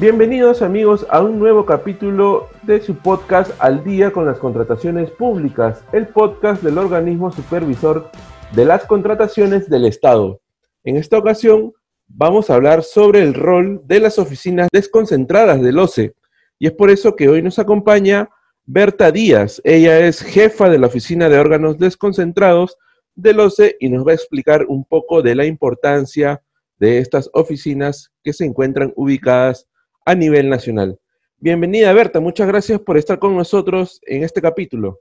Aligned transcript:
Bienvenidos 0.00 0.62
amigos 0.62 1.06
a 1.10 1.20
un 1.20 1.38
nuevo 1.38 1.66
capítulo 1.66 2.48
de 2.62 2.80
su 2.80 2.96
podcast 2.96 3.52
Al 3.58 3.84
día 3.84 4.10
con 4.10 4.24
las 4.24 4.38
contrataciones 4.38 5.10
públicas, 5.10 5.84
el 5.92 6.08
podcast 6.08 6.62
del 6.62 6.78
organismo 6.78 7.30
supervisor 7.30 8.10
de 8.54 8.64
las 8.64 8.86
contrataciones 8.86 9.68
del 9.68 9.84
Estado. 9.84 10.40
En 10.82 10.96
esta 10.96 11.18
ocasión 11.18 11.74
vamos 12.08 12.48
a 12.48 12.54
hablar 12.54 12.82
sobre 12.84 13.20
el 13.20 13.34
rol 13.34 13.82
de 13.84 14.00
las 14.00 14.18
oficinas 14.18 14.70
desconcentradas 14.72 15.60
del 15.60 15.78
OCE 15.78 16.14
y 16.58 16.68
es 16.68 16.72
por 16.72 16.88
eso 16.88 17.14
que 17.14 17.28
hoy 17.28 17.42
nos 17.42 17.58
acompaña 17.58 18.30
Berta 18.64 19.12
Díaz. 19.12 19.60
Ella 19.62 19.98
es 20.00 20.22
jefa 20.22 20.70
de 20.70 20.78
la 20.78 20.86
Oficina 20.86 21.28
de 21.28 21.38
Órganos 21.38 21.76
Desconcentrados 21.76 22.78
del 23.14 23.40
OCE 23.40 23.76
y 23.78 23.90
nos 23.90 24.06
va 24.06 24.12
a 24.12 24.14
explicar 24.14 24.64
un 24.68 24.86
poco 24.86 25.20
de 25.20 25.34
la 25.34 25.44
importancia 25.44 26.42
de 26.78 26.96
estas 26.96 27.28
oficinas 27.34 28.10
que 28.24 28.32
se 28.32 28.46
encuentran 28.46 28.94
ubicadas 28.96 29.68
a 30.04 30.14
nivel 30.14 30.48
nacional. 30.48 30.98
Bienvenida 31.38 31.92
Berta, 31.92 32.20
muchas 32.20 32.46
gracias 32.46 32.80
por 32.80 32.96
estar 32.96 33.18
con 33.18 33.36
nosotros 33.36 34.00
en 34.06 34.22
este 34.22 34.40
capítulo. 34.40 35.00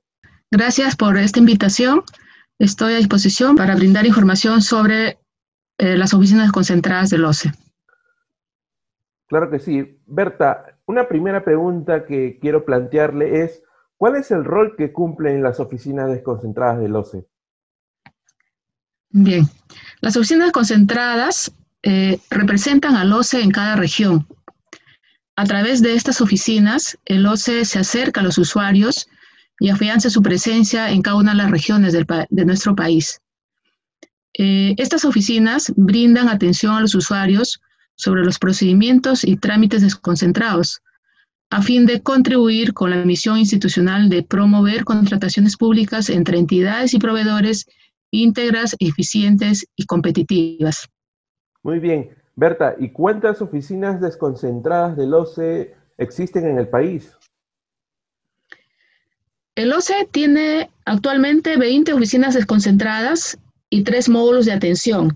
Gracias 0.50 0.96
por 0.96 1.18
esta 1.18 1.40
invitación. 1.40 2.04
Estoy 2.60 2.94
a 2.94 2.98
disposición 2.98 3.56
para 3.56 3.76
brindar 3.76 4.06
información 4.06 4.62
sobre 4.62 5.20
eh, 5.78 5.98
las 5.98 6.14
oficinas 6.14 6.52
concentradas 6.52 7.10
del 7.10 7.26
OCE. 7.26 7.52
Claro 9.28 9.50
que 9.50 9.60
sí. 9.60 10.00
Berta, 10.06 10.78
una 10.86 11.08
primera 11.08 11.44
pregunta 11.44 12.06
que 12.06 12.38
quiero 12.42 12.66
plantearle 12.66 13.44
es, 13.44 13.64
¿cuál 13.98 14.16
es 14.16 14.30
el 14.32 14.44
rol 14.44 14.76
que 14.76 14.92
cumplen 14.92 15.42
las 15.42 15.60
oficinas 15.60 16.10
desconcentradas 16.10 16.80
del 16.80 16.96
OCE? 16.96 17.26
Bien, 19.10 19.46
las 20.02 20.18
oficinas 20.18 20.52
concentradas 20.52 21.52
eh, 21.84 22.20
representan 22.30 22.96
al 22.96 23.14
OCE 23.14 23.42
en 23.42 23.52
cada 23.52 23.76
región 23.76 24.28
a 25.42 25.44
través 25.44 25.82
de 25.82 25.96
estas 25.96 26.22
oficinas, 26.22 27.00
el 27.06 27.26
OCE 27.26 27.66
se 27.66 27.80
acerca 27.80 28.22
a 28.22 28.24
los 28.24 28.38
usuarios 28.38 29.08
y 29.60 29.70
afianza 29.70 30.12
su 30.12 30.22
presencia 30.22 30.92
en 30.92 31.02
cada 31.02 31.18
una 31.18 31.32
de 31.32 31.38
las 31.38 31.50
regiones 31.50 31.94
de 31.94 32.46
nuestro 32.46 32.76
país. 32.76 33.20
Eh, 34.38 34.76
estas 34.78 35.04
oficinas 35.04 35.74
brindan 35.76 36.30
atención 36.30 36.76
a 36.76 36.82
los 36.82 36.94
usuarios 36.94 37.60
sobre 37.96 38.24
los 38.24 38.38
procedimientos 38.38 39.24
y 39.24 39.36
trámites 39.36 39.82
desconcentrados, 39.82 40.84
a 41.50 41.64
fin 41.64 41.88
de 41.88 42.04
contribuir 42.04 42.76
con 42.76 42.92
la 42.92 43.04
misión 43.04 43.40
institucional 43.40 44.10
de 44.10 44.22
promover 44.22 44.84
contrataciones 44.84 45.58
públicas 45.58 46.12
entre 46.12 46.38
entidades 46.38 46.94
y 46.94 47.00
proveedores 47.00 47.66
íntegras, 48.12 48.76
eficientes 48.78 49.66
y 49.76 49.88
competitivas. 49.88 50.88
Muy 51.64 51.80
bien. 51.80 52.21
Berta, 52.36 52.76
¿y 52.80 52.90
cuántas 52.90 53.42
oficinas 53.42 54.02
desconcentradas 54.02 54.96
del 54.98 55.14
OCE 55.14 55.76
existen 55.98 56.48
en 56.48 56.58
el 56.58 56.68
país? 56.68 57.12
El 59.56 59.74
OCE 59.74 60.08
tiene 60.12 60.70
actualmente 60.86 61.58
20 61.58 61.94
oficinas 61.94 62.34
desconcentradas 62.34 63.38
y 63.70 63.84
tres 63.84 64.10
módulos 64.10 64.46
de 64.46 64.54
atención. 64.54 65.16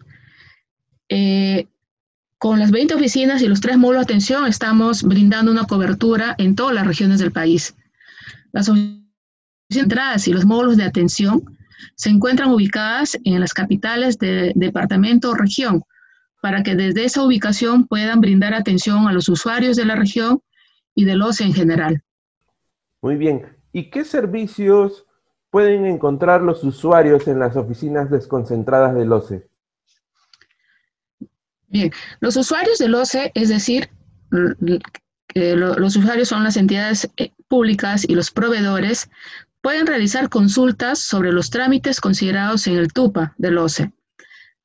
Eh, 1.10 1.68
con 2.38 2.60
las 2.60 2.72
20 2.72 2.96
oficinas 2.96 3.42
y 3.42 3.48
los 3.48 3.62
tres 3.62 3.78
módulos 3.78 4.06
de 4.06 4.14
atención 4.14 4.46
estamos 4.46 5.04
brindando 5.04 5.52
una 5.52 5.66
cobertura 5.66 6.36
en 6.38 6.56
todas 6.56 6.76
las 6.76 6.86
regiones 6.86 7.20
del 7.20 7.32
país. 7.32 7.76
Las 8.52 8.70
oficinas 8.70 9.06
centradas 9.72 10.28
y 10.28 10.34
los 10.34 10.46
módulos 10.46 10.78
de 10.78 10.84
atención 10.84 11.58
se 11.96 12.10
encuentran 12.10 12.50
ubicadas 12.50 13.18
en 13.24 13.40
las 13.40 13.54
capitales 13.54 14.18
de 14.20 14.52
departamento 14.56 15.32
o 15.32 15.36
región, 15.36 15.84
para 16.46 16.62
que 16.62 16.76
desde 16.76 17.06
esa 17.06 17.24
ubicación 17.24 17.88
puedan 17.88 18.22
brindar 18.22 18.54
atención 18.54 19.08
a 19.08 19.12
los 19.12 19.30
usuarios 19.30 19.76
de 19.76 19.84
la 19.84 19.96
región 19.96 20.44
y 20.94 21.04
del 21.04 21.24
OCE 21.24 21.44
en 21.44 21.56
general. 21.56 22.04
Muy 23.02 23.16
bien. 23.16 23.48
¿Y 23.72 23.90
qué 23.90 24.06
servicios 24.06 25.08
pueden 25.50 25.88
encontrar 25.88 26.44
los 26.44 26.64
usuarios 26.64 27.28
en 27.28 27.40
las 27.40 27.56
oficinas 27.56 28.12
desconcentradas 28.12 28.94
del 28.94 29.12
OCE? 29.12 29.50
Bien, 31.66 31.92
los 32.20 32.38
usuarios 32.38 32.78
del 32.78 32.94
OCE, 32.94 33.32
es 33.34 33.50
decir, 33.50 33.90
los 35.34 35.96
usuarios 35.96 36.28
son 36.28 36.44
las 36.44 36.58
entidades 36.58 37.10
eh, 37.18 37.32
públicas 37.48 38.08
y 38.08 38.14
los 38.14 38.30
proveedores, 38.30 39.10
pueden 39.62 39.88
realizar 39.88 40.30
consultas 40.30 41.00
sobre 41.00 41.32
los 41.32 41.50
trámites 41.50 42.00
considerados 42.00 42.68
en 42.68 42.76
el 42.76 42.94
TUPA 42.94 43.34
del 43.40 43.58
OCE 43.58 43.92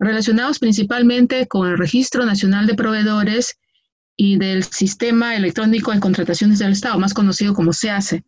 relacionados 0.01 0.59
principalmente 0.59 1.47
con 1.47 1.69
el 1.69 1.79
Registro 1.79 2.25
Nacional 2.25 2.67
de 2.67 2.75
Proveedores 2.75 3.59
y 4.17 4.39
del 4.39 4.65
Sistema 4.65 5.37
Electrónico 5.37 5.93
de 5.93 6.01
Contrataciones 6.01 6.59
del 6.59 6.73
Estado, 6.73 6.99
más 6.99 7.15
conocido 7.15 7.55
como 7.55 7.73
SEACE. 7.73 8.25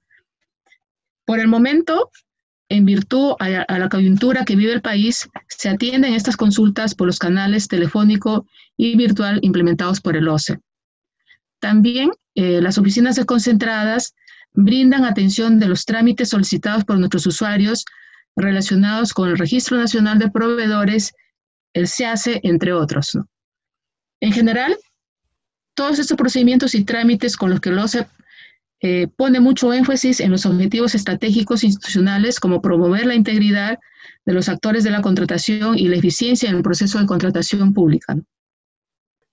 Por 1.24 1.40
el 1.40 1.48
momento, 1.48 2.10
en 2.68 2.84
virtud 2.84 3.34
a, 3.38 3.78
la 3.78 3.88
coyuntura 3.88 4.44
que 4.44 4.56
vive 4.56 4.72
el 4.72 4.82
país, 4.82 5.28
se 5.48 5.68
atienden 5.70 6.14
estas 6.14 6.36
consultas 6.36 6.94
por 6.94 7.06
los 7.06 7.18
canales 7.18 7.68
telefónico 7.68 8.46
y 8.76 8.96
virtual 8.96 9.38
implementados 9.42 10.00
por 10.00 10.16
el 10.16 10.28
OCE. 10.28 10.60
También 11.58 12.10
eh, 12.34 12.60
las 12.60 12.76
oficinas 12.76 13.16
desconcentradas 13.16 14.14
brindan 14.52 15.04
atención 15.04 15.58
de 15.58 15.68
los 15.68 15.84
trámites 15.84 16.30
solicitados 16.30 16.84
por 16.84 16.98
nuestros 16.98 17.26
usuarios 17.26 17.84
relacionados 18.36 19.12
con 19.14 19.30
el 19.30 19.38
Registro 19.38 19.78
Nacional 19.78 20.18
de 20.18 20.30
Proveedores 20.30 21.12
el 21.74 21.88
hace 22.06 22.40
entre 22.42 22.72
otros. 22.72 23.18
En 24.20 24.32
general, 24.32 24.76
todos 25.74 25.98
estos 25.98 26.16
procedimientos 26.16 26.74
y 26.74 26.84
trámites 26.84 27.36
con 27.36 27.50
los 27.50 27.60
que 27.60 27.70
el 27.70 27.78
OCE 27.78 28.06
eh, 28.80 29.06
pone 29.16 29.40
mucho 29.40 29.72
énfasis 29.72 30.20
en 30.20 30.30
los 30.30 30.44
objetivos 30.44 30.94
estratégicos 30.94 31.64
institucionales 31.64 32.40
como 32.40 32.60
promover 32.60 33.06
la 33.06 33.14
integridad 33.14 33.78
de 34.24 34.32
los 34.32 34.48
actores 34.48 34.84
de 34.84 34.90
la 34.90 35.02
contratación 35.02 35.78
y 35.78 35.88
la 35.88 35.96
eficiencia 35.96 36.50
en 36.50 36.56
el 36.56 36.62
proceso 36.62 36.98
de 36.98 37.06
contratación 37.06 37.72
pública. 37.72 38.16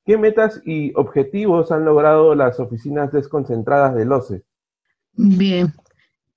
¿Qué 0.06 0.18
metas 0.18 0.62
y 0.66 0.92
objetivos 0.96 1.72
han 1.72 1.86
logrado 1.86 2.34
las 2.36 2.60
oficinas 2.60 3.12
desconcentradas 3.12 3.96
del 3.96 4.12
OCE? 4.12 4.44
Bien, 5.14 5.74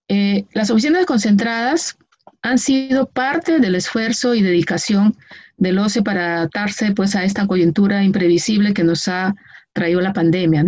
eh, 0.09 0.47
las 0.53 0.71
oficinas 0.71 1.01
desconcentradas 1.01 1.97
han 2.43 2.59
sido 2.59 3.09
parte 3.09 3.61
del 3.61 3.77
esfuerzo 3.77 4.35
y 4.35 4.43
dedicación 4.43 5.17
del 5.57 5.79
OCE 5.79 6.03
para 6.03 6.39
adaptarse 6.39 6.93
pues, 6.93 7.15
a 7.15 7.25
esta 7.25 7.47
coyuntura 7.47 8.03
imprevisible 8.03 8.75
que 8.75 8.85
nos 8.85 9.07
ha 9.09 9.35
traído 9.73 10.01
la 10.01 10.13
pandemia. 10.13 10.65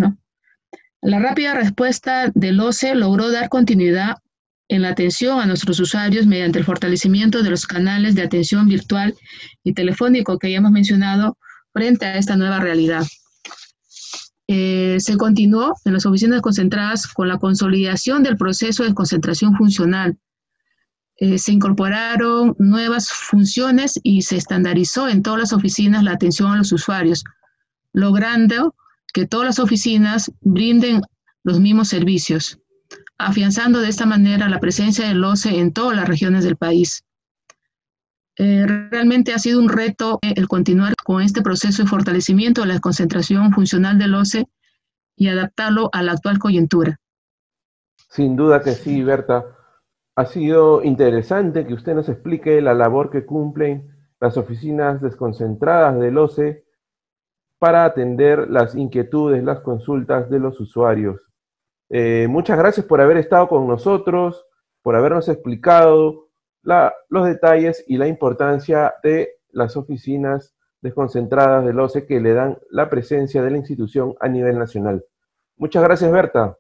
La 1.03 1.19
rápida 1.19 1.55
respuesta 1.55 2.31
del 2.35 2.61
OCE 2.61 2.95
logró 2.95 3.31
dar 3.31 3.49
continuidad 3.49 4.17
en 4.69 4.83
la 4.83 4.91
atención 4.91 5.41
a 5.41 5.47
nuestros 5.47 5.79
usuarios 5.81 6.27
mediante 6.27 6.59
el 6.59 6.65
fortalecimiento 6.65 7.43
de 7.43 7.51
los 7.51 7.67
canales 7.67 8.15
de 8.15 8.23
atención 8.23 8.67
virtual 8.67 9.15
y 9.63 9.75
telefónico 9.75 10.39
que 10.39 10.51
ya 10.51 10.59
hemos 10.59 10.73
mencionado 10.73 11.37
frente 11.73 12.07
a 12.07 12.17
esta 12.17 12.37
nueva 12.37 12.61
realidad. 12.61 13.05
Eh, 14.47 14.97
se 15.01 15.17
continuó 15.17 15.75
en 15.85 15.95
las 15.95 16.07
oficinas 16.07 16.41
concentradas 16.41 17.07
con 17.07 17.29
la 17.29 17.39
consolidación 17.39 18.23
del 18.23 18.37
proceso 18.37 18.85
de 18.85 18.95
concentración 18.95 19.57
funcional, 19.57 20.17
eh, 21.17 21.39
se 21.39 21.53
incorporaron 21.53 22.57
nuevas 22.59 23.11
funciones 23.11 24.01
y 24.03 24.23
se 24.23 24.37
estandarizó 24.37 25.09
en 25.09 25.23
todas 25.23 25.41
las 25.41 25.53
oficinas 25.53 26.03
la 26.03 26.13
atención 26.13 26.51
a 26.51 26.57
los 26.57 26.73
usuarios, 26.73 27.23
logrando 27.93 28.75
que 29.13 29.27
todas 29.27 29.47
las 29.47 29.59
oficinas 29.61 30.33
brinden 30.41 31.03
los 31.45 31.61
mismos 31.61 31.89
servicios, 31.89 32.59
afianzando 33.17 33.81
de 33.81 33.89
esta 33.89 34.07
manera 34.07 34.49
la 34.49 34.59
presencia 34.59 35.07
del 35.07 35.23
OCE 35.23 35.61
en 35.61 35.73
todas 35.73 35.97
las 35.97 36.09
regiones 36.09 36.43
del 36.43 36.57
país. 36.57 37.05
Eh, 38.37 38.67
realmente 38.67 39.33
ha 39.33 39.39
sido 39.39 39.61
un 39.61 39.69
reto 39.69 40.19
el 40.21 40.49
continuar 40.49 40.97
con 41.05 41.23
este 41.23 41.43
proceso 41.43 41.85
de 41.85 41.89
fortalecimiento 41.89 42.63
de 42.63 42.67
la 42.67 42.81
concentración 42.81 43.53
funcional 43.53 43.99
del 43.99 44.17
OCE 44.17 44.49
y 45.15 45.29
adaptarlo 45.29 45.91
a 45.93 46.03
la 46.03 46.13
actual 46.13 46.41
coyuntura. 46.41 46.99
Sin 48.11 48.35
duda 48.35 48.61
que 48.61 48.73
sí, 48.73 49.05
Berta. 49.05 49.45
Ha 50.17 50.27
sido 50.27 50.83
interesante 50.85 51.67
que 51.67 51.75
usted 51.75 51.95
nos 51.95 52.09
explique 52.09 52.61
la 52.61 52.73
labor 52.73 53.11
que 53.11 53.27
cumplen 53.27 53.91
las 54.21 54.37
oficinas 54.37 55.01
desconcentradas 55.01 55.99
del 55.99 56.19
OCE 56.19 56.65
para 57.59 57.85
atender 57.85 58.49
las 58.49 58.77
inquietudes, 58.77 59.43
las 59.43 59.61
consultas 59.61 60.31
de 60.31 60.39
los 60.39 60.61
usuarios. 60.61 61.21
Eh, 61.91 62.27
muchas 62.29 62.57
gracias 62.59 62.87
por 62.87 63.01
haber 63.01 63.17
estado 63.17 63.49
con 63.49 63.67
nosotros, 63.67 64.47
por 64.83 64.95
habernos 64.95 65.29
explicado 65.29 66.29
los 66.63 67.27
detalles 67.27 67.85
y 67.87 67.99
la 67.99 68.07
importancia 68.07 68.95
de 69.03 69.33
las 69.51 69.77
oficinas 69.77 70.55
desconcentradas 70.81 71.65
del 71.65 71.81
OCE 71.81 72.07
que 72.07 72.21
le 72.21 72.35
dan 72.35 72.59
la 72.71 72.89
presencia 72.89 73.43
de 73.43 73.51
la 73.51 73.57
institución 73.57 74.15
a 74.21 74.29
nivel 74.29 74.59
nacional. 74.59 75.05
Muchas 75.57 75.83
gracias, 75.83 76.11
Berta. 76.11 76.57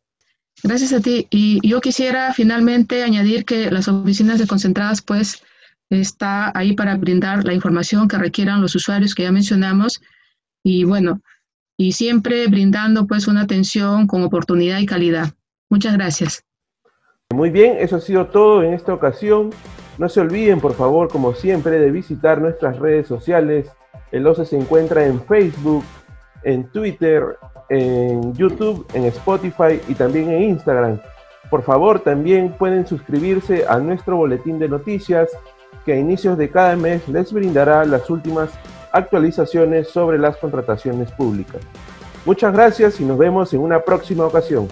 Gracias 0.62 0.92
a 0.92 1.00
ti. 1.00 1.26
Y 1.30 1.66
yo 1.66 1.80
quisiera 1.80 2.32
finalmente 2.32 3.02
añadir 3.02 3.44
que 3.44 3.70
las 3.70 3.88
oficinas 3.88 4.38
desconcentradas, 4.38 5.02
pues, 5.02 5.42
está 5.90 6.56
ahí 6.56 6.74
para 6.74 6.96
brindar 6.96 7.44
la 7.44 7.52
información 7.52 8.08
que 8.08 8.18
requieran 8.18 8.60
los 8.62 8.74
usuarios 8.74 9.14
que 9.14 9.24
ya 9.24 9.32
mencionamos. 9.32 10.00
Y 10.62 10.84
bueno, 10.84 11.20
y 11.76 11.92
siempre 11.92 12.46
brindando 12.46 13.06
pues 13.06 13.26
una 13.26 13.42
atención 13.42 14.06
con 14.06 14.22
oportunidad 14.22 14.78
y 14.78 14.86
calidad. 14.86 15.34
Muchas 15.70 15.94
gracias. 15.94 16.44
Muy 17.30 17.50
bien, 17.50 17.76
eso 17.78 17.96
ha 17.96 18.00
sido 18.00 18.26
todo 18.26 18.62
en 18.62 18.74
esta 18.74 18.94
ocasión. 18.94 19.50
No 19.98 20.08
se 20.08 20.20
olviden, 20.20 20.60
por 20.60 20.74
favor, 20.74 21.08
como 21.08 21.34
siempre, 21.34 21.78
de 21.78 21.90
visitar 21.90 22.40
nuestras 22.40 22.78
redes 22.78 23.06
sociales. 23.06 23.70
El 24.12 24.26
OCE 24.26 24.44
se 24.44 24.56
encuentra 24.56 25.06
en 25.06 25.24
Facebook, 25.24 25.84
en 26.44 26.64
Twitter, 26.68 27.38
en 27.68 28.34
YouTube, 28.34 28.86
en 28.94 29.04
Spotify 29.06 29.80
y 29.88 29.94
también 29.94 30.30
en 30.30 30.42
Instagram. 30.42 31.00
Por 31.50 31.62
favor, 31.62 32.00
también 32.00 32.54
pueden 32.58 32.86
suscribirse 32.86 33.66
a 33.68 33.78
nuestro 33.78 34.16
boletín 34.16 34.58
de 34.58 34.68
noticias 34.68 35.30
que 35.84 35.92
a 35.92 35.96
inicios 35.96 36.38
de 36.38 36.50
cada 36.50 36.76
mes 36.76 37.06
les 37.08 37.32
brindará 37.32 37.84
las 37.84 38.08
últimas 38.10 38.50
actualizaciones 38.92 39.88
sobre 39.88 40.18
las 40.18 40.36
contrataciones 40.36 41.10
públicas. 41.12 41.60
Muchas 42.24 42.52
gracias 42.52 43.00
y 43.00 43.04
nos 43.04 43.18
vemos 43.18 43.52
en 43.52 43.60
una 43.60 43.80
próxima 43.80 44.24
ocasión. 44.24 44.68